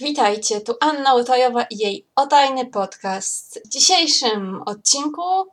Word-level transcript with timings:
Witajcie, 0.00 0.60
tu 0.60 0.74
Anna 0.80 1.14
Łotajowa 1.14 1.62
i 1.62 1.78
jej 1.78 2.06
otajny 2.16 2.66
podcast. 2.66 3.60
W 3.64 3.68
dzisiejszym 3.68 4.62
odcinku, 4.66 5.46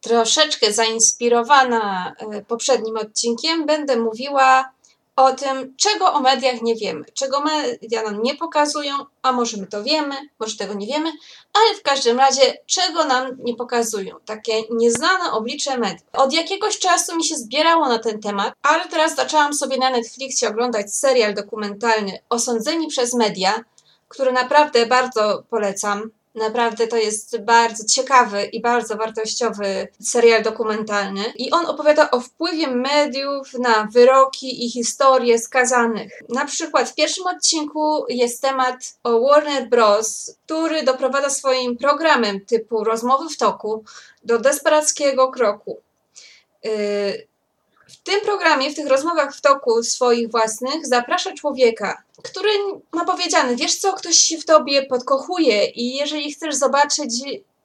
troszeczkę 0.00 0.72
zainspirowana 0.72 2.14
e, 2.18 2.42
poprzednim 2.42 2.96
odcinkiem, 2.96 3.66
będę 3.66 3.96
mówiła 3.96 4.72
o 5.16 5.32
tym, 5.32 5.74
czego 5.76 6.12
o 6.12 6.20
mediach 6.20 6.62
nie 6.62 6.74
wiemy, 6.74 7.04
czego 7.14 7.40
media 7.40 8.02
nam 8.02 8.22
nie 8.22 8.34
pokazują, 8.34 8.94
a 9.22 9.32
może 9.32 9.56
my 9.56 9.66
to 9.66 9.82
wiemy, 9.82 10.14
może 10.38 10.56
tego 10.56 10.74
nie 10.74 10.86
wiemy, 10.86 11.12
ale 11.54 11.74
w 11.78 11.82
każdym 11.82 12.18
razie, 12.18 12.58
czego 12.66 13.04
nam 13.04 13.36
nie 13.38 13.54
pokazują, 13.54 14.16
takie 14.24 14.62
nieznane 14.70 15.32
oblicze 15.32 15.78
mediów. 15.78 16.08
Od 16.12 16.32
jakiegoś 16.32 16.78
czasu 16.78 17.16
mi 17.16 17.24
się 17.24 17.36
zbierało 17.36 17.88
na 17.88 17.98
ten 17.98 18.20
temat, 18.20 18.54
ale 18.62 18.88
teraz 18.88 19.14
zaczęłam 19.16 19.54
sobie 19.54 19.78
na 19.78 19.90
Netflixie 19.90 20.48
oglądać 20.48 20.94
serial 20.94 21.34
dokumentalny 21.34 22.18
Osądzeni 22.28 22.86
przez 22.86 23.14
media, 23.14 23.64
który 24.08 24.32
naprawdę 24.32 24.86
bardzo 24.86 25.42
polecam. 25.50 26.10
Naprawdę 26.34 26.86
to 26.86 26.96
jest 26.96 27.40
bardzo 27.40 27.84
ciekawy 27.84 28.44
i 28.44 28.60
bardzo 28.60 28.96
wartościowy 28.96 29.88
serial 30.02 30.42
dokumentalny. 30.42 31.24
I 31.36 31.50
on 31.50 31.66
opowiada 31.66 32.10
o 32.10 32.20
wpływie 32.20 32.68
mediów 32.68 33.54
na 33.54 33.88
wyroki 33.92 34.66
i 34.66 34.70
historie 34.70 35.38
skazanych. 35.38 36.22
Na 36.28 36.44
przykład 36.44 36.88
w 36.88 36.94
pierwszym 36.94 37.26
odcinku 37.26 38.04
jest 38.08 38.42
temat 38.42 38.76
o 39.02 39.20
Warner 39.20 39.68
Bros., 39.68 40.36
który 40.44 40.82
doprowadza 40.82 41.30
swoim 41.30 41.76
programem 41.76 42.40
typu 42.46 42.84
rozmowy 42.84 43.28
w 43.28 43.36
toku 43.36 43.84
do 44.24 44.38
desperackiego 44.38 45.28
kroku. 45.28 45.80
Yy, 46.64 47.28
tym 48.08 48.20
programie, 48.20 48.70
w 48.70 48.74
tych 48.74 48.86
rozmowach 48.86 49.36
w 49.36 49.40
toku 49.40 49.82
swoich 49.82 50.30
własnych, 50.30 50.86
zaprasza 50.86 51.32
człowieka, 51.32 52.02
który 52.22 52.50
ma 52.92 53.04
powiedziane, 53.04 53.56
wiesz 53.56 53.76
co, 53.76 53.92
ktoś 53.92 54.16
się 54.16 54.38
w 54.38 54.44
tobie 54.44 54.86
podkochuje 54.86 55.64
i 55.66 55.96
jeżeli 55.96 56.32
chcesz 56.32 56.54
zobaczyć, 56.54 57.10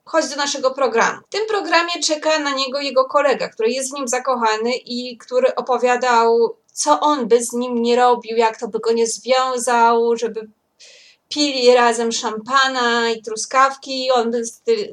chodź 0.06 0.30
do 0.30 0.36
naszego 0.36 0.72
programu. 0.72 1.20
W 1.28 1.32
tym 1.32 1.48
programie 1.48 2.04
czeka 2.04 2.40
na 2.40 2.52
niego 2.52 2.80
jego 2.80 3.06
kolega, 3.06 3.50
który 3.50 3.70
jest 3.70 3.92
w 3.92 3.94
nim 3.94 4.08
zakochany 4.08 4.76
i 4.76 5.18
który 5.18 5.56
opowiadał, 5.56 6.56
co 6.74 7.00
on 7.00 7.28
by 7.28 7.44
z 7.44 7.54
nim 7.54 7.82
nie 7.82 7.96
robił, 7.96 8.38
jak 8.38 8.60
to 8.60 8.68
by 8.68 8.80
go 8.80 8.92
nie 8.92 9.08
związał, 9.08 10.18
żeby 10.18 10.48
pili 11.30 11.74
razem 11.74 12.12
szampana 12.12 13.10
i 13.10 13.22
truskawki, 13.22 14.12
on 14.12 14.32
by 14.32 14.44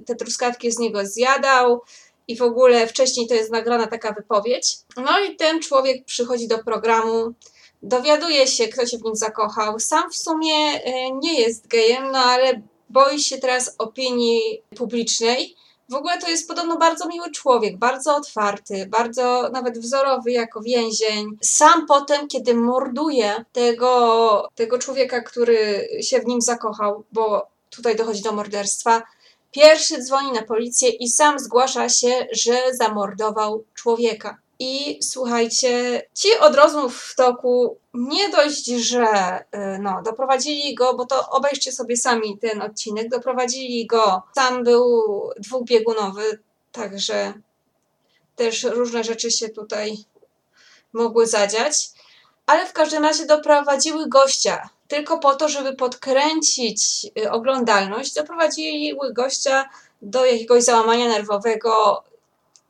te 0.07 0.15
truskawki 0.15 0.71
z 0.71 0.79
niego 0.79 1.07
zjadał 1.07 1.83
i 2.31 2.37
w 2.37 2.43
ogóle 2.43 2.87
wcześniej 2.87 3.29
to 3.29 3.35
jest 3.35 3.53
nagrana 3.53 3.87
taka 3.87 4.13
wypowiedź. 4.13 4.77
No 4.97 5.21
i 5.21 5.37
ten 5.37 5.61
człowiek 5.61 6.05
przychodzi 6.05 6.49
do 6.49 6.59
programu, 6.59 7.35
dowiaduje 7.83 8.47
się, 8.47 8.69
kto 8.69 8.87
się 8.87 8.99
w 8.99 9.05
nim 9.05 9.17
zakochał. 9.17 9.81
Sam 9.81 10.11
w 10.11 10.17
sumie 10.17 10.55
e, 10.55 11.11
nie 11.11 11.41
jest 11.41 11.67
gejem, 11.67 12.11
no 12.13 12.19
ale 12.19 12.63
boi 12.91 13.21
się 13.21 13.39
teraz 13.39 13.75
opinii 13.79 14.63
publicznej. 14.77 15.57
W 15.89 15.95
ogóle 15.95 16.19
to 16.19 16.31
jest 16.31 16.49
podobno 16.49 16.77
bardzo 16.77 17.09
miły 17.09 17.31
człowiek, 17.31 17.79
bardzo 17.79 18.17
otwarty, 18.17 18.87
bardzo 18.87 19.51
nawet 19.53 19.79
wzorowy 19.79 20.33
jako 20.33 20.61
więzień. 20.61 21.27
Sam 21.43 21.87
potem, 21.87 22.29
kiedy 22.29 22.55
morduje 22.55 23.45
tego, 23.53 24.49
tego 24.55 24.79
człowieka, 24.79 25.21
który 25.21 25.89
się 26.03 26.21
w 26.21 26.27
nim 26.27 26.41
zakochał, 26.41 27.05
bo 27.13 27.47
tutaj 27.71 27.97
dochodzi 27.97 28.23
do 28.23 28.33
morderstwa, 28.33 29.03
Pierwszy 29.51 30.03
dzwoni 30.03 30.33
na 30.33 30.43
policję 30.43 30.89
i 30.89 31.09
sam 31.09 31.39
zgłasza 31.39 31.89
się, 31.89 32.27
że 32.33 32.75
zamordował 32.75 33.65
człowieka. 33.75 34.39
I 34.59 34.99
słuchajcie, 35.03 36.03
ci 36.15 36.29
od 36.41 36.55
rozmów 36.55 37.03
w 37.03 37.17
toku 37.17 37.77
nie 37.95 38.29
dość, 38.29 38.67
że 38.67 39.05
y, 39.39 39.79
no, 39.81 40.03
doprowadzili 40.05 40.75
go, 40.75 40.95
bo 40.95 41.07
to 41.07 41.31
obejrzcie 41.31 41.73
sobie 41.73 41.97
sami 41.97 42.39
ten 42.39 42.63
odcinek, 42.63 43.09
doprowadzili 43.09 43.87
go, 43.87 44.23
sam 44.35 44.65
był 44.65 45.03
dwubiegunowy, 45.39 46.39
także 46.73 47.33
też 48.37 48.65
różne 48.65 49.05
rzeczy 49.05 49.31
się 49.31 49.49
tutaj 49.49 49.97
mogły 50.93 51.27
zadziać, 51.27 51.91
ale 52.47 52.67
w 52.67 52.73
każdym 52.73 53.05
razie 53.05 53.27
doprowadziły 53.27 54.09
gościa 54.09 54.69
tylko 54.91 55.19
po 55.19 55.35
to, 55.35 55.49
żeby 55.49 55.77
podkręcić 55.77 57.07
y, 57.19 57.31
oglądalność, 57.31 58.15
doprowadziły 58.15 59.13
gościa 59.13 59.69
do 60.03 60.25
jakiegoś 60.25 60.65
załamania 60.65 61.09
nerwowego, 61.09 62.05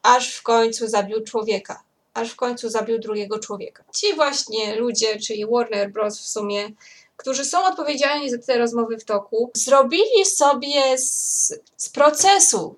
aż 0.02 0.34
w 0.34 0.42
końcu 0.42 0.88
zabił 0.88 1.24
człowieka. 1.24 1.82
Aż 2.14 2.30
w 2.30 2.36
końcu 2.36 2.68
zabił 2.68 2.98
drugiego 2.98 3.38
człowieka. 3.38 3.84
Ci 3.94 4.14
właśnie 4.14 4.76
ludzie, 4.76 5.18
czyli 5.18 5.46
Warner 5.46 5.92
Bros. 5.92 6.20
w 6.20 6.28
sumie, 6.28 6.70
którzy 7.16 7.44
są 7.44 7.64
odpowiedzialni 7.64 8.30
za 8.30 8.38
te 8.38 8.58
rozmowy 8.58 8.98
w 8.98 9.04
toku, 9.04 9.50
zrobili 9.54 10.26
sobie 10.26 10.98
z, 10.98 11.52
z 11.76 11.88
procesu 11.88 12.76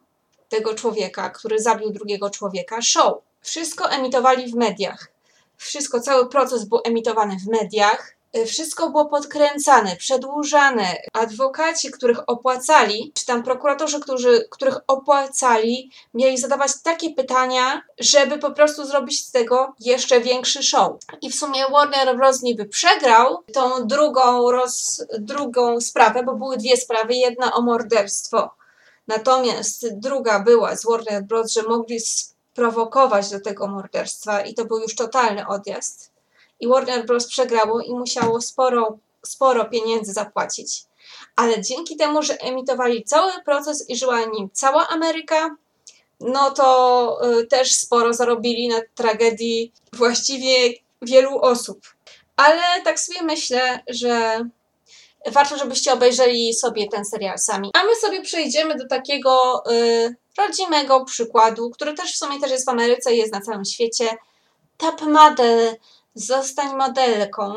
tego 0.49 0.75
człowieka, 0.75 1.31
który 1.31 1.59
zabił 1.59 1.91
drugiego 1.91 2.31
człowieka, 2.31 2.83
show. 2.83 3.15
Wszystko 3.41 3.91
emitowali 3.91 4.53
w 4.53 4.55
mediach. 4.55 5.09
Wszystko, 5.57 6.01
cały 6.01 6.29
proces 6.29 6.65
był 6.65 6.81
emitowany 6.85 7.37
w 7.37 7.47
mediach 7.47 8.17
wszystko 8.47 8.91
było 8.91 9.07
podkręcane, 9.07 9.97
przedłużane. 9.97 10.97
Adwokaci, 11.13 11.91
których 11.91 12.19
opłacali, 12.27 13.13
czy 13.15 13.27
tam 13.27 13.43
prokuratorzy, 13.43 14.01
którzy, 14.01 14.49
których 14.51 14.79
opłacali, 14.87 15.91
mieli 16.15 16.39
zadawać 16.39 16.73
takie 16.83 17.11
pytania, 17.11 17.83
żeby 17.99 18.39
po 18.39 18.51
prostu 18.51 18.85
zrobić 18.85 19.27
z 19.27 19.31
tego 19.31 19.75
jeszcze 19.81 20.21
większy 20.21 20.63
show. 20.63 20.93
I 21.23 21.31
w 21.31 21.35
sumie 21.35 21.65
Warner 21.73 22.17
Bros. 22.17 22.43
niby 22.43 22.65
przegrał 22.65 23.43
tą 23.53 23.87
drugą, 23.87 24.51
roz, 24.51 25.05
drugą 25.19 25.81
sprawę, 25.81 26.23
bo 26.23 26.35
były 26.35 26.57
dwie 26.57 26.77
sprawy. 26.77 27.15
Jedna 27.15 27.55
o 27.55 27.63
morderstwo. 27.63 28.51
Natomiast 29.09 29.99
druga 29.99 30.41
była 30.41 30.77
z 30.77 30.87
Warner 30.87 31.23
Bros., 31.23 31.53
że 31.53 31.63
mogli 31.63 32.01
sprowokować 32.01 33.31
do 33.31 33.41
tego 33.41 33.67
morderstwa 33.67 34.41
i 34.41 34.55
to 34.55 34.65
był 34.65 34.79
już 34.79 34.95
totalny 34.95 35.47
odjazd 35.47 36.12
i 36.63 36.69
Warner 36.69 37.07
Bros. 37.07 37.27
przegrało 37.27 37.81
i 37.81 37.95
musiało 37.95 38.41
sporo, 38.41 38.99
sporo 39.27 39.65
pieniędzy 39.65 40.13
zapłacić. 40.13 40.85
Ale 41.37 41.61
dzięki 41.61 41.97
temu, 41.97 42.23
że 42.23 42.39
emitowali 42.39 43.05
cały 43.05 43.33
proces 43.45 43.91
i 43.91 43.97
żyła 43.97 44.25
nim 44.25 44.49
cała 44.53 44.89
Ameryka, 44.89 45.57
no 46.21 46.51
to 46.51 47.19
y, 47.41 47.47
też 47.47 47.73
sporo 47.73 48.15
zarobili 48.15 48.69
na 48.69 48.81
tragedii 48.95 49.73
właściwie 49.93 50.75
wielu 51.03 51.39
osób. 51.39 51.81
Ale 52.37 52.63
tak 52.85 53.01
sobie 53.01 53.23
myślę, 53.23 53.81
że 53.89 54.45
warto, 55.27 55.59
żebyście 55.59 55.93
obejrzeli 55.93 56.55
sobie 56.55 56.89
ten 56.89 57.05
serial 57.05 57.39
sami. 57.39 57.71
A 57.75 57.85
my 57.85 57.97
sobie 57.97 58.23
przejdziemy 58.23 58.75
do 58.75 58.89
takiego 58.89 59.63
y, 59.73 60.17
rodzimego 60.39 61.05
przykładu, 61.05 61.71
który 61.71 61.95
też 61.95 62.13
w 62.13 62.19
sumie 62.19 62.41
też 62.41 62.51
jest 62.51 62.67
w 62.67 62.69
Ameryce 62.69 63.15
jest 63.15 63.33
na 63.33 63.41
całym 63.41 63.65
świecie. 63.65 64.17
Top 64.77 65.03
Model 65.03 65.77
zostań 66.15 66.77
modelką, 66.77 67.55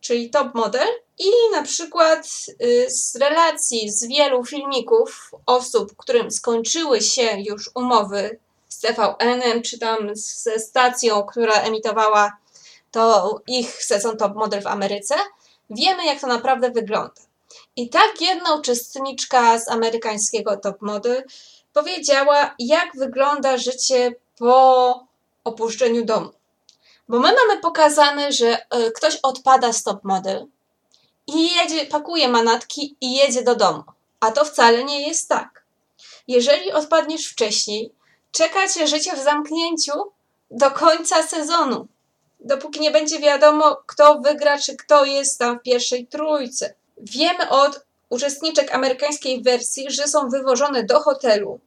czyli 0.00 0.30
top 0.30 0.54
model 0.54 0.88
i 1.18 1.30
na 1.52 1.62
przykład 1.62 2.26
y, 2.62 2.86
z 2.90 3.16
relacji 3.16 3.90
z 3.90 4.06
wielu 4.06 4.44
filmików 4.44 5.30
osób, 5.46 5.96
którym 5.96 6.30
skończyły 6.30 7.00
się 7.00 7.36
już 7.38 7.70
umowy 7.74 8.38
z 8.68 8.80
TVN-em, 8.80 9.62
czy 9.62 9.78
tam 9.78 10.10
ze 10.14 10.58
stacją, 10.58 11.22
która 11.22 11.54
emitowała 11.54 12.36
to 12.90 13.40
ich 13.46 13.84
sezon 13.84 14.16
top 14.16 14.34
model 14.34 14.62
w 14.62 14.66
Ameryce, 14.66 15.14
wiemy 15.70 16.04
jak 16.04 16.20
to 16.20 16.26
naprawdę 16.26 16.70
wygląda. 16.70 17.22
I 17.76 17.88
tak 17.88 18.20
jedna 18.20 18.54
uczestniczka 18.54 19.58
z 19.58 19.68
amerykańskiego 19.68 20.56
top 20.56 20.82
model 20.82 21.24
powiedziała, 21.72 22.54
jak 22.58 22.96
wygląda 22.96 23.56
życie 23.56 24.14
po 24.38 25.06
opuszczeniu 25.44 26.04
domu. 26.04 26.39
Bo 27.10 27.18
my 27.18 27.32
mamy 27.32 27.60
pokazane, 27.60 28.32
że 28.32 28.58
e, 28.70 28.90
ktoś 28.90 29.18
odpada 29.22 29.72
z 29.72 29.82
top 29.82 30.04
model 30.04 30.46
i 31.26 31.54
jedzie, 31.54 31.86
pakuje 31.86 32.28
manatki 32.28 32.96
i 33.00 33.14
jedzie 33.14 33.42
do 33.42 33.54
domu. 33.54 33.82
A 34.20 34.30
to 34.30 34.44
wcale 34.44 34.84
nie 34.84 35.08
jest 35.08 35.28
tak. 35.28 35.64
Jeżeli 36.28 36.72
odpadniesz 36.72 37.26
wcześniej, 37.26 37.92
czeka 38.32 38.68
cię 38.68 38.86
życie 38.86 39.16
w 39.16 39.18
zamknięciu 39.18 39.92
do 40.50 40.70
końca 40.70 41.22
sezonu. 41.22 41.86
Dopóki 42.40 42.80
nie 42.80 42.90
będzie 42.90 43.18
wiadomo, 43.18 43.76
kto 43.86 44.20
wygra, 44.20 44.58
czy 44.58 44.76
kto 44.76 45.04
jest 45.04 45.38
tam 45.38 45.58
w 45.58 45.62
pierwszej 45.62 46.06
trójce. 46.06 46.74
Wiemy 46.98 47.50
od 47.50 47.80
uczestniczek 48.08 48.74
amerykańskiej 48.74 49.42
wersji, 49.42 49.90
że 49.90 50.08
są 50.08 50.28
wywożone 50.28 50.84
do 50.84 51.00
hotelu, 51.00 51.60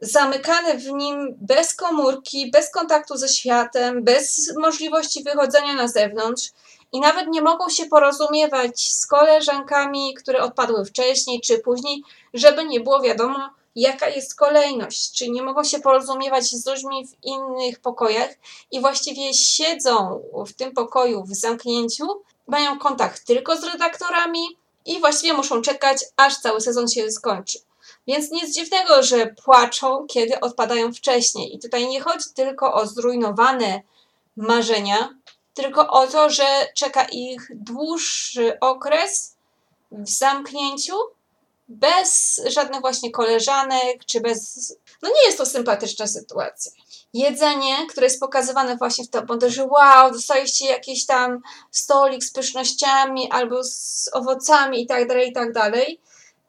zamykane 0.00 0.78
w 0.78 0.86
nim 0.86 1.34
bez 1.40 1.74
komórki, 1.74 2.50
bez 2.50 2.70
kontaktu 2.70 3.16
ze 3.16 3.28
światem, 3.28 4.04
bez 4.04 4.52
możliwości 4.58 5.24
wychodzenia 5.24 5.74
na 5.74 5.88
zewnątrz 5.88 6.50
i 6.92 7.00
nawet 7.00 7.28
nie 7.28 7.42
mogą 7.42 7.68
się 7.68 7.86
porozumiewać 7.86 8.92
z 8.92 9.06
koleżankami, 9.06 10.14
które 10.14 10.42
odpadły 10.42 10.84
wcześniej 10.84 11.40
czy 11.40 11.58
później, 11.58 12.02
żeby 12.34 12.64
nie 12.64 12.80
było 12.80 13.00
wiadomo, 13.00 13.50
jaka 13.76 14.08
jest 14.08 14.34
kolejność, 14.34 15.12
czyli 15.12 15.32
nie 15.32 15.42
mogą 15.42 15.64
się 15.64 15.80
porozumiewać 15.80 16.44
z 16.44 16.66
ludźmi 16.66 17.06
w 17.06 17.24
innych 17.24 17.80
pokojach 17.80 18.30
i 18.70 18.80
właściwie 18.80 19.34
siedzą 19.34 20.22
w 20.46 20.52
tym 20.52 20.72
pokoju 20.72 21.24
w 21.24 21.34
zamknięciu, 21.34 22.06
mają 22.46 22.78
kontakt 22.78 23.26
tylko 23.26 23.56
z 23.56 23.64
redaktorami 23.64 24.40
i 24.86 25.00
właściwie 25.00 25.32
muszą 25.32 25.62
czekać, 25.62 26.04
aż 26.16 26.36
cały 26.38 26.60
sezon 26.60 26.88
się 26.88 27.10
skończy. 27.10 27.69
Więc 28.10 28.30
nic 28.30 28.54
dziwnego, 28.54 29.02
że 29.02 29.26
płaczą, 29.26 30.06
kiedy 30.06 30.40
odpadają 30.40 30.92
wcześniej. 30.92 31.54
I 31.54 31.58
tutaj 31.58 31.88
nie 31.88 32.00
chodzi 32.00 32.24
tylko 32.34 32.74
o 32.74 32.86
zrujnowane 32.86 33.82
marzenia, 34.36 35.14
tylko 35.54 35.90
o 35.90 36.06
to, 36.06 36.30
że 36.30 36.44
czeka 36.76 37.04
ich 37.04 37.48
dłuższy 37.54 38.60
okres 38.60 39.36
w 39.92 40.08
zamknięciu, 40.08 40.94
bez 41.68 42.40
żadnych 42.46 42.80
właśnie 42.80 43.10
koleżanek, 43.10 44.04
czy 44.06 44.20
bez. 44.20 44.76
No 45.02 45.08
nie 45.08 45.26
jest 45.26 45.38
to 45.38 45.46
sympatyczna 45.46 46.06
sytuacja. 46.06 46.72
Jedzenie, 47.14 47.86
które 47.88 48.06
jest 48.06 48.20
pokazywane 48.20 48.76
właśnie 48.76 49.04
w 49.04 49.10
tym 49.10 49.26
że 49.46 49.64
wow, 49.64 50.12
dostaliście 50.12 50.66
jakiś 50.66 51.06
tam 51.06 51.40
stolik 51.70 52.24
z 52.24 52.32
pysznościami 52.32 53.30
albo 53.30 53.64
z 53.64 54.10
owocami 54.12 54.82
i 54.82 54.86
tak 54.86 55.08
dalej, 55.08 55.28
i 55.28 55.32
tak 55.32 55.52
dalej, 55.52 56.00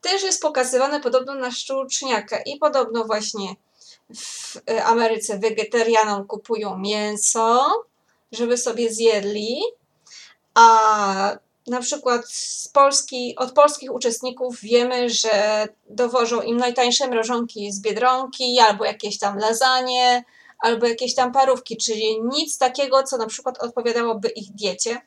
też 0.01 0.23
jest 0.23 0.41
pokazywane 0.41 0.99
podobno 0.99 1.35
na 1.35 1.51
szczuczniaka 1.51 2.41
i 2.45 2.57
podobno 2.57 3.03
właśnie 3.03 3.55
w 4.15 4.55
Ameryce 4.85 5.39
wegetarianom 5.39 6.27
kupują 6.27 6.77
mięso, 6.77 7.65
żeby 8.31 8.57
sobie 8.57 8.93
zjedli, 8.93 9.61
a 10.53 11.37
na 11.67 11.81
przykład 11.81 12.29
z 12.29 12.67
Polski, 12.67 13.35
od 13.37 13.51
polskich 13.51 13.93
uczestników 13.93 14.61
wiemy, 14.61 15.09
że 15.09 15.67
dowożą 15.89 16.41
im 16.41 16.57
najtańsze 16.57 17.07
mrożonki 17.07 17.71
z 17.71 17.81
Biedronki, 17.81 18.59
albo 18.59 18.85
jakieś 18.85 19.19
tam 19.19 19.37
lasagne, 19.37 20.23
albo 20.59 20.87
jakieś 20.87 21.15
tam 21.15 21.31
parówki, 21.31 21.77
czyli 21.77 22.21
nic 22.23 22.57
takiego, 22.57 23.03
co 23.03 23.17
na 23.17 23.27
przykład 23.27 23.63
odpowiadałoby 23.63 24.29
ich 24.29 24.51
diecie. 24.51 25.01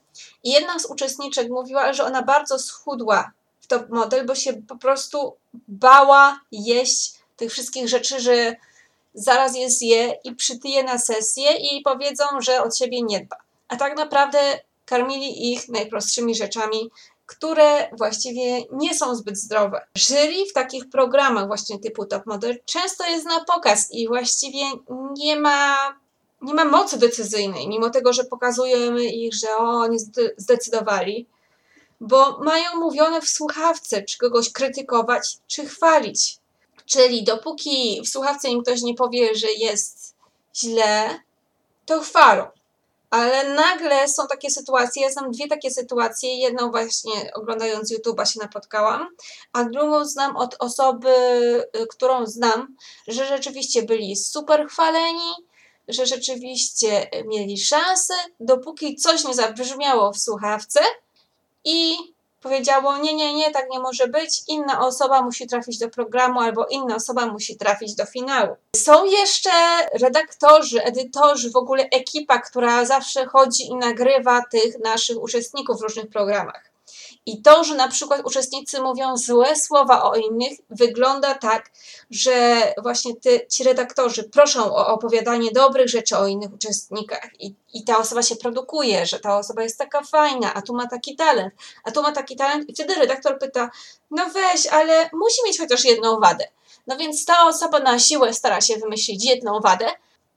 I 0.45 0.51
jedna 0.51 0.79
z 0.79 0.87
uczestniczek 0.87 1.51
mówiła, 1.51 1.93
że 1.93 2.05
ona 2.05 2.23
bardzo 2.23 2.59
schudła 2.59 3.33
w 3.65 3.67
top 3.67 3.89
model, 3.89 4.27
bo 4.27 4.35
się 4.35 4.53
po 4.53 4.77
prostu 4.77 5.37
bała 5.69 6.41
jeść 6.53 7.15
tych 7.37 7.53
wszystkich 7.53 7.89
rzeczy, 7.89 8.21
że 8.21 8.57
zaraz 9.15 9.57
je 9.57 9.71
zje 9.71 10.19
i 10.25 10.35
przytyje 10.35 10.85
na 10.85 10.99
sesję 10.99 11.53
i 11.53 11.83
powiedzą, 11.83 12.25
że 12.41 12.63
od 12.63 12.77
siebie 12.77 13.03
nie 13.03 13.21
dba. 13.21 13.37
A 13.69 13.77
tak 13.77 13.97
naprawdę 13.97 14.39
karmili 14.87 15.53
ich 15.53 15.69
najprostszymi 15.69 16.35
rzeczami, 16.35 16.91
które 17.27 17.89
właściwie 17.99 18.63
nie 18.73 18.95
są 18.95 19.17
zbyt 19.17 19.39
zdrowe. 19.39 19.87
Jury 19.99 20.47
w 20.51 20.53
takich 20.53 20.91
programach 20.91 21.47
właśnie 21.47 21.79
typu 21.79 22.07
Top 22.07 22.27
Model 22.27 22.59
często 22.65 23.07
jest 23.07 23.27
na 23.27 23.45
pokaz 23.45 23.91
i 23.91 24.09
właściwie 24.09 24.63
nie 25.17 25.37
ma, 25.37 25.77
nie 26.43 26.55
ma 26.55 26.65
mocy 26.65 26.99
decyzyjnej, 26.99 27.69
mimo 27.69 27.91
tego, 27.91 28.13
że 28.13 28.25
pokazujemy 28.25 29.05
ich, 29.05 29.35
że 29.35 29.57
o, 29.57 29.63
oni 29.63 29.99
zdecydowali, 30.37 31.27
bo 32.07 32.39
mają 32.39 32.77
mówione 32.77 33.21
w 33.21 33.29
słuchawce, 33.29 34.03
czy 34.03 34.19
kogoś 34.19 34.53
krytykować, 34.53 35.39
czy 35.47 35.67
chwalić. 35.67 36.39
Czyli 36.87 37.25
dopóki 37.25 38.03
w 38.05 38.09
słuchawce 38.09 38.49
im 38.49 38.63
ktoś 38.63 38.83
nie 38.83 38.95
powie, 38.95 39.35
że 39.35 39.53
jest 39.53 40.15
źle, 40.57 41.21
to 41.87 42.01
chwalą. 42.01 42.47
Ale 43.11 43.55
nagle 43.55 44.09
są 44.09 44.27
takie 44.27 44.51
sytuacje, 44.51 45.03
ja 45.03 45.13
znam 45.13 45.31
dwie 45.31 45.49
takie 45.49 45.71
sytuacje, 45.71 46.35
jedną 46.35 46.71
właśnie 46.71 47.13
oglądając 47.35 47.93
YouTube'a 47.93 48.33
się 48.33 48.41
napotkałam, 48.41 49.09
a 49.53 49.65
drugą 49.65 50.05
znam 50.05 50.37
od 50.37 50.57
osoby, 50.59 51.09
y, 51.77 51.87
którą 51.87 52.27
znam, 52.27 52.77
że 53.07 53.27
rzeczywiście 53.27 53.83
byli 53.83 54.17
super 54.17 54.69
chwaleni, 54.69 55.33
że 55.89 56.07
rzeczywiście 56.07 57.11
mieli 57.27 57.59
szansę, 57.59 58.15
dopóki 58.41 58.97
coś 58.97 59.25
nie 59.25 59.35
zabrzmiało 59.35 60.13
w 60.13 60.19
słuchawce 60.19 60.81
i 61.65 61.97
powiedziało: 62.41 62.97
Nie, 62.97 63.15
nie, 63.15 63.35
nie, 63.35 63.51
tak 63.51 63.71
nie 63.71 63.81
może 63.81 64.09
być, 64.09 64.43
inna 64.49 64.87
osoba 64.87 65.23
musi 65.23 65.47
trafić 65.47 65.79
do 65.79 65.89
programu, 65.89 66.41
albo 66.41 66.67
inna 66.67 66.95
osoba 66.95 67.27
musi 67.27 67.57
trafić 67.57 67.95
do 67.95 68.07
finału. 68.07 68.57
Są 68.77 69.05
jeszcze 69.05 69.51
redaktorzy, 69.93 70.83
edytorzy, 70.83 71.51
w 71.51 71.57
ogóle 71.57 71.85
ekipa, 71.85 72.39
która 72.39 72.85
zawsze 72.85 73.27
chodzi 73.27 73.67
i 73.67 73.75
nagrywa 73.75 74.43
tych 74.51 74.79
naszych 74.79 75.23
uczestników 75.23 75.79
w 75.79 75.83
różnych 75.83 76.09
programach. 76.09 76.74
I 77.27 77.43
to, 77.43 77.65
że 77.65 77.75
na 77.75 77.89
przykład 77.89 78.21
uczestnicy 78.25 78.81
mówią 78.81 79.17
złe 79.17 79.57
słowa 79.57 80.03
o 80.03 80.15
innych, 80.15 80.59
wygląda 80.71 81.35
tak, 81.35 81.71
że 82.11 82.63
właśnie 82.83 83.17
ty, 83.17 83.47
ci 83.51 83.65
redaktorzy 83.65 84.25
proszą 84.25 84.65
o 84.65 84.87
opowiadanie 84.87 85.51
dobrych 85.53 85.89
rzeczy 85.89 86.17
o 86.17 86.27
innych 86.27 86.53
uczestnikach 86.53 87.31
i, 87.41 87.55
i 87.75 87.85
ta 87.85 87.99
osoba 87.99 88.23
się 88.23 88.37
produkuje, 88.37 89.07
że 89.07 89.21
ta 89.21 89.39
osoba 89.39 89.63
jest 89.63 89.79
taka 89.79 90.03
fajna, 90.03 90.55
a 90.55 90.63
tu 90.63 90.75
ma 90.75 90.87
taki 90.87 91.17
talent, 91.17 91.55
a 91.85 91.91
tu 91.91 92.03
ma 92.03 92.13
taki 92.13 92.37
talent 92.37 92.69
i 92.69 92.75
wtedy 92.75 92.95
redaktor 92.95 93.39
pyta, 93.39 93.71
no 94.11 94.31
weź, 94.31 94.67
ale 94.67 95.11
musi 95.13 95.45
mieć 95.45 95.59
chociaż 95.59 95.85
jedną 95.85 96.21
wadę. 96.21 96.45
No 96.87 96.97
więc 96.97 97.25
ta 97.25 97.47
osoba 97.47 97.81
na 97.81 97.99
siłę 97.99 98.35
stara 98.35 98.61
się 98.61 98.77
wymyślić 98.77 99.25
jedną 99.25 99.61
wadę, 99.61 99.87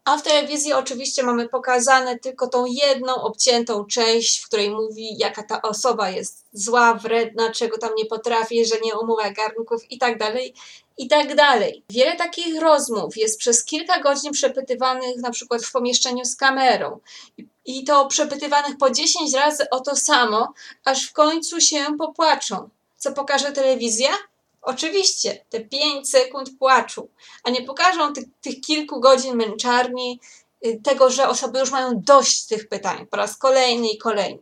a 0.08 0.18
w 0.18 0.24
telewizji 0.24 0.74
oczywiście 0.74 1.24
mamy 1.24 1.50
pokazane 1.50 2.20
tylko 2.20 2.48
tą 2.48 2.66
jedną 2.66 3.16
obciętą 3.16 3.86
część, 3.86 4.40
w 4.40 4.48
której 4.48 4.72
mówi, 4.72 5.18
jaka 5.18 5.44
ta 5.44 5.62
osoba 5.62 6.10
jest 6.10 6.46
zła, 6.54 6.94
wredna, 6.94 7.52
czego 7.52 7.78
tam 7.78 7.90
nie 7.98 8.06
potrafi, 8.06 8.66
że 8.66 8.76
nie 8.84 8.96
umyła 8.96 9.32
garnków 9.32 9.92
i 9.92 9.98
tak 9.98 10.18
dalej, 10.18 10.54
i 10.98 11.08
tak 11.08 11.36
dalej. 11.36 11.84
Wiele 11.90 12.16
takich 12.16 12.62
rozmów 12.62 13.18
jest 13.18 13.40
przez 13.40 13.66
kilka 13.66 14.00
godzin 14.00 14.32
przepytywanych 14.32 15.18
na 15.18 15.32
przykład 15.32 15.64
w 15.64 15.72
pomieszczeniu 15.72 16.26
z 16.26 16.36
kamerą. 16.36 17.00
I 17.66 17.84
to 17.84 18.06
przepytywanych 18.06 18.78
po 18.78 18.90
10 18.90 19.34
razy 19.34 19.70
o 19.70 19.80
to 19.80 19.96
samo, 19.96 20.54
aż 20.86 21.10
w 21.10 21.14
końcu 21.14 21.62
się 21.62 21.86
popłaczą. 22.00 22.70
Co 22.98 23.12
pokaże 23.12 23.52
telewizja? 23.52 24.10
Oczywiście, 24.62 25.46
te 25.50 25.60
5 25.60 26.10
sekund 26.10 26.50
płaczu, 26.60 27.10
a 27.44 27.50
nie 27.50 27.62
pokażą 27.62 28.14
tych, 28.14 28.24
tych 28.42 28.62
kilku 28.62 29.00
godzin 29.00 29.36
męczarni, 29.36 30.20
y, 30.66 30.82
tego, 30.84 31.10
że 31.10 31.30
osoby 31.30 31.60
już 31.60 31.72
mają 31.72 31.92
dość 31.96 32.46
tych 32.46 32.68
pytań 32.68 33.08
po 33.08 33.18
raz 33.18 33.38
kolejny 33.38 33.90
i 33.90 33.98
kolejny. 33.98 34.40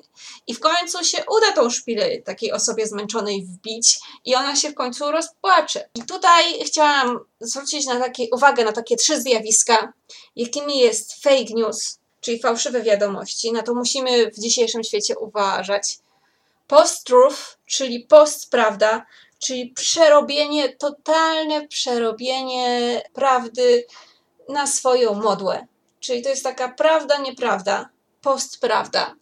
I 0.47 0.53
w 0.53 0.59
końcu 0.59 1.03
się 1.03 1.23
uda 1.37 1.51
tą 1.51 1.69
szpilę 1.69 2.21
takiej 2.21 2.51
osobie 2.51 2.87
zmęczonej 2.87 3.45
wbić 3.45 3.99
i 4.25 4.35
ona 4.35 4.55
się 4.55 4.69
w 4.69 4.75
końcu 4.75 5.11
rozpłacze. 5.11 5.89
I 5.95 6.03
tutaj 6.03 6.63
chciałam 6.65 7.19
zwrócić 7.39 7.85
na 7.85 7.99
takie, 7.99 8.23
uwagę 8.31 8.65
na 8.65 8.71
takie 8.71 8.95
trzy 8.95 9.21
zjawiska, 9.21 9.93
jakimi 10.35 10.79
jest 10.79 11.23
fake 11.23 11.53
news, 11.55 11.99
czyli 12.21 12.39
fałszywe 12.39 12.81
wiadomości. 12.81 13.51
Na 13.51 13.63
to 13.63 13.73
musimy 13.73 14.31
w 14.31 14.39
dzisiejszym 14.39 14.83
świecie 14.83 15.17
uważać. 15.17 15.99
Post-truth, 16.67 17.57
czyli 17.65 17.99
post-prawda, 17.99 19.05
czyli 19.39 19.69
przerobienie, 19.69 20.75
totalne 20.75 21.67
przerobienie 21.67 23.01
prawdy 23.13 23.85
na 24.49 24.67
swoją 24.67 25.13
modłę. 25.13 25.67
Czyli 25.99 26.21
to 26.21 26.29
jest 26.29 26.43
taka 26.43 26.69
prawda, 26.69 27.17
nieprawda, 27.17 27.89
postprawda. 28.21 29.15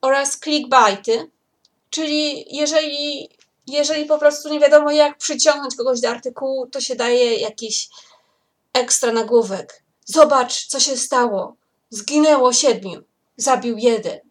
Oraz 0.00 0.38
clickbaity, 0.38 1.30
czyli 1.90 2.56
jeżeli, 2.56 3.28
jeżeli 3.66 4.04
po 4.04 4.18
prostu 4.18 4.48
nie 4.48 4.60
wiadomo 4.60 4.90
jak 4.90 5.18
przyciągnąć 5.18 5.76
kogoś 5.76 6.00
do 6.00 6.08
artykułu, 6.08 6.66
to 6.66 6.80
się 6.80 6.96
daje 6.96 7.34
jakiś 7.34 7.88
ekstra 8.72 9.12
nagłówek. 9.12 9.82
Zobacz, 10.04 10.66
co 10.66 10.80
się 10.80 10.96
stało. 10.96 11.56
Zginęło 11.90 12.52
siedmiu, 12.52 13.02
zabił 13.36 13.78
jeden. 13.78 14.27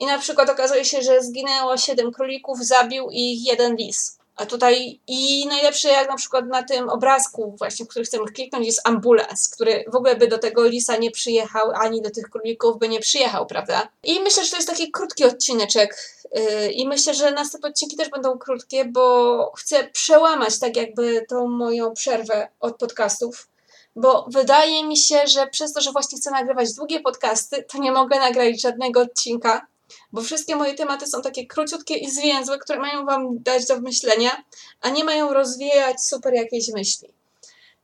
I 0.00 0.06
na 0.06 0.18
przykład 0.18 0.50
okazuje 0.50 0.84
się, 0.84 1.02
że 1.02 1.22
zginęło 1.22 1.76
siedem 1.76 2.12
królików, 2.12 2.58
zabił 2.58 3.08
ich 3.10 3.46
jeden 3.46 3.76
lis. 3.76 4.20
A 4.36 4.46
tutaj 4.46 5.00
i 5.06 5.46
najlepsze 5.46 5.88
jak 5.88 6.08
na 6.08 6.16
przykład 6.16 6.46
na 6.46 6.62
tym 6.62 6.88
obrazku 6.88 7.54
właśnie, 7.58 7.84
w 7.84 7.88
którym 7.88 8.06
chcemy 8.06 8.24
kliknąć 8.24 8.66
jest 8.66 8.80
ambulans, 8.84 9.48
który 9.48 9.84
w 9.88 9.96
ogóle 9.96 10.16
by 10.16 10.28
do 10.28 10.38
tego 10.38 10.66
lisa 10.66 10.96
nie 10.96 11.10
przyjechał, 11.10 11.70
ani 11.74 12.02
do 12.02 12.10
tych 12.10 12.30
królików 12.30 12.78
by 12.78 12.88
nie 12.88 13.00
przyjechał, 13.00 13.46
prawda? 13.46 13.88
I 14.02 14.20
myślę, 14.20 14.44
że 14.44 14.50
to 14.50 14.56
jest 14.56 14.68
taki 14.68 14.90
krótki 14.90 15.24
odcineczek 15.24 15.96
yy, 16.34 16.70
i 16.72 16.88
myślę, 16.88 17.14
że 17.14 17.30
następne 17.30 17.68
odcinki 17.68 17.96
też 17.96 18.08
będą 18.08 18.38
krótkie, 18.38 18.84
bo 18.84 19.52
chcę 19.56 19.84
przełamać 19.84 20.58
tak 20.58 20.76
jakby 20.76 21.26
tą 21.28 21.48
moją 21.48 21.94
przerwę 21.94 22.48
od 22.60 22.76
podcastów, 22.76 23.48
bo 23.96 24.26
wydaje 24.30 24.84
mi 24.84 24.96
się, 24.96 25.26
że 25.26 25.46
przez 25.46 25.72
to, 25.72 25.80
że 25.80 25.92
właśnie 25.92 26.18
chcę 26.18 26.30
nagrywać 26.30 26.74
długie 26.74 27.00
podcasty, 27.00 27.64
to 27.72 27.78
nie 27.78 27.92
mogę 27.92 28.18
nagrać 28.18 28.60
żadnego 28.60 29.00
odcinka, 29.00 29.66
bo 30.12 30.22
wszystkie 30.22 30.56
moje 30.56 30.74
tematy 30.74 31.06
są 31.06 31.22
takie 31.22 31.46
króciutkie 31.46 31.94
i 31.94 32.10
zwięzłe, 32.10 32.58
które 32.58 32.78
mają 32.78 33.04
Wam 33.04 33.42
dać 33.42 33.66
do 33.66 33.80
myślenia, 33.80 34.44
a 34.80 34.88
nie 34.88 35.04
mają 35.04 35.32
rozwijać 35.32 36.04
super 36.04 36.34
jakiejś 36.34 36.68
myśli. 36.68 37.08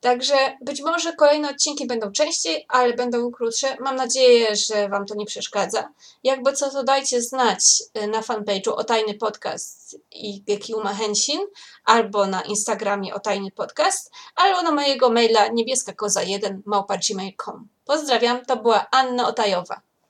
Także 0.01 0.57
być 0.61 0.83
może 0.83 1.13
kolejne 1.13 1.51
odcinki 1.51 1.87
będą 1.87 2.13
częściej, 2.13 2.65
ale 2.69 2.93
będą 2.93 3.31
krótsze. 3.31 3.77
Mam 3.81 3.97
nadzieję, 3.97 4.57
że 4.57 4.89
Wam 4.89 5.07
to 5.07 5.15
nie 5.15 5.27
przeszkadza. 5.27 5.89
Jakby 6.25 6.53
co, 6.53 6.71
to 6.71 6.85
dajcie 6.85 7.23
znać 7.23 7.83
y, 8.03 8.07
na 8.07 8.21
fanpage'u 8.21 8.73
o 8.73 8.85
Tajny 8.85 9.15
Podcast 9.15 9.99
i 10.11 10.43
Gekiuma 10.43 10.95
Henshin, 10.95 11.41
albo 11.85 12.27
na 12.27 12.43
Instagramie 12.43 13.15
o 13.15 13.21
Tajny 13.21 13.51
Podcast, 13.51 14.11
albo 14.37 14.63
na 14.63 14.73
mojego 14.73 15.11
maila 15.11 15.49
niebieskakoza1 15.49 16.59
małpa. 16.65 16.99
Pozdrawiam, 17.85 18.45
to 18.45 18.57
była 18.57 18.87
Anna 18.91 19.29
Otajowa. 19.29 19.86